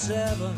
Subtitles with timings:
[0.00, 0.48] 747.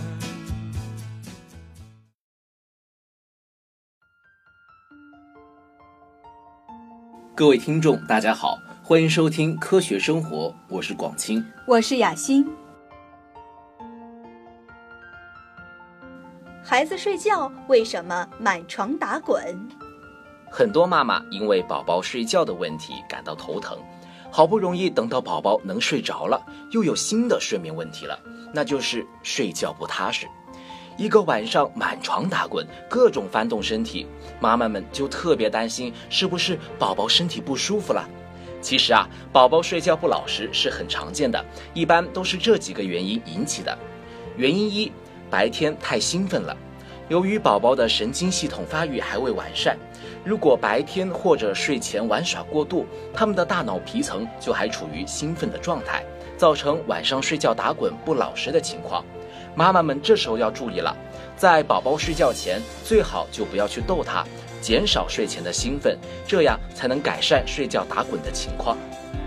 [7.35, 11.45] 各位听众，大家好，欢迎收听《科学生活》，我是广清。
[11.67, 12.49] 我是雅欣。
[16.63, 19.43] 孩子睡觉为什么满床打滚？
[20.53, 23.77] 很多妈妈因为宝宝睡觉的问题感到头疼，
[24.35, 28.19] 好不容易等到宝宝能睡着了，又有新的睡眠问题了，
[28.55, 30.27] 那就是睡觉不踏实。
[30.97, 34.07] 一个晚上满床打滚，各种翻动身体，
[34.41, 38.09] 妈妈们就特别担心是不是宝宝身体不舒服了。
[38.63, 43.77] 其实啊，宝宝睡觉不老实是很常见的，一般都是这几个原因引起的。
[44.39, 44.91] 原因一，
[45.29, 46.57] 白天太兴奋了。
[47.09, 49.77] 由于宝宝的神经系统发育还未完善，
[50.25, 56.05] 如果白天或者睡前玩耍过度，他们的大脑皮层就还处于兴奋的状态，
[56.37, 59.05] 造成晚上睡觉打滚不老实的情况。
[59.55, 60.97] 妈妈们这时候要注意了，
[61.37, 64.25] 在宝宝睡觉前最好就不要去逗他，
[64.61, 68.79] 减少睡前的兴奋，这样才能改善睡觉打滚的情况。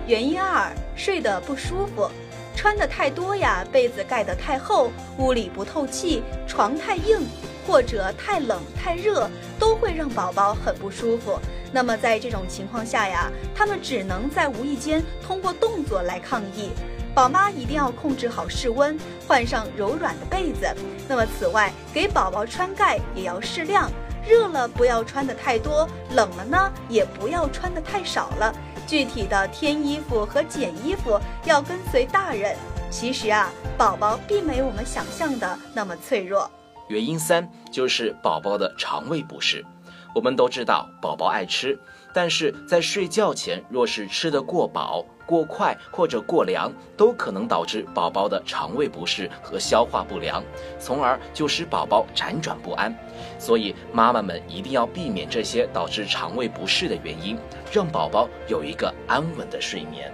[0.07, 2.09] 原因二，睡得不舒服，
[2.55, 7.19] 穿的太多呀，被子盖得太厚，屋里不透气，床太硬，
[7.65, 11.39] 或者太冷太热，都会让宝宝很不舒服。
[11.71, 16.69] 那么在这种情况下呀，他们只能在无意间通过动作来抗议。
[17.13, 20.67] 宝妈一定要控制好室温，换上柔软的被子。
[21.07, 23.89] 那么此外，给宝宝穿盖也要适量，
[24.27, 28.53] 热了不要穿的太多，冷了呢也不要穿的太少了。
[28.85, 32.55] 具体的添衣服和减衣服要跟随大人。
[32.91, 36.49] 其实啊，宝宝并没有我们想象的那么脆弱。
[36.87, 39.65] 原因三就是宝宝的肠胃不适。
[40.13, 41.77] 我们都知道宝宝爱吃，
[42.13, 50.41] 但是在睡觉前若是吃得过饱、过快或者过凉，都可能导致宝宝的肠胃不适和消化不良，
[50.79, 52.95] 从而就使宝宝辗转不安。
[53.37, 57.37] 所以妈妈们一定要避免这些导致肠胃不适的原因，
[57.69, 60.09] 让宝宝有一个安稳的睡眠。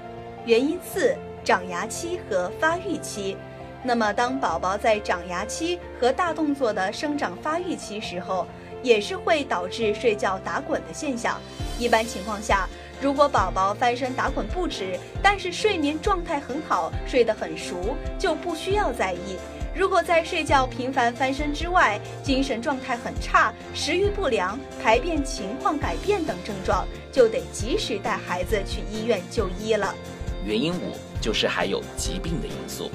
[0.48, 3.38] 原因四：长牙期和发育期。
[3.84, 8.46] 那么，当宝宝在长牙期和大动作的生长发育期时候，
[8.84, 11.40] 也是会导致睡觉打滚的现象。
[11.80, 12.70] 一般情况下，
[13.02, 19.36] 如果宝宝翻身打滚不止，但是睡眠状态很好，睡得很熟，就不需要在意。
[19.74, 29.96] 如果在睡觉频繁翻身之外，精神状态很差、食欲不良、排便情况改变等症状，就得及时带孩子去医院就医了。
[30.46, 32.92] 原因五就是还有疾病的因素。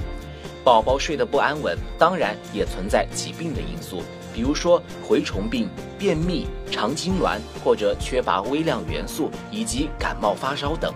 [0.67, 10.93] 宝宝睡得不安稳，当然也存在疾病的因素，比如说蛔虫病、便秘、肠痉挛或者缺乏微量元素以及感冒发烧等。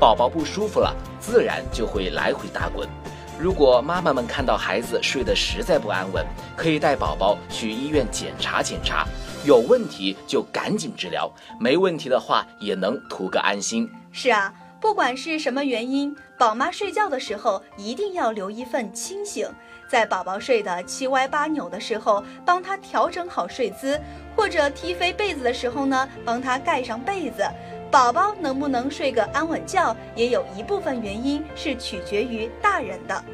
[0.00, 2.88] 宝宝不舒服了，自然就会来回打滚。
[3.38, 9.06] 如果妈妈们看到孩子睡得实在不安稳，可以带宝宝去医院检查检查，
[9.44, 13.88] 有问题就赶紧治疗，没问题的话也能图个安心。
[14.10, 14.52] 是啊。
[14.80, 19.48] 不管是什么原因，宝妈睡觉的时候一定要留一份清醒。
[19.88, 24.00] 在宝宝睡得七歪八扭的时候，帮他调整好睡姿，
[24.34, 27.42] 或者踢飞被子的时候呢，帮他盖上被子。
[27.90, 33.24] 宝宝能不能睡个安稳觉，也有一部分原因是取决于大人的。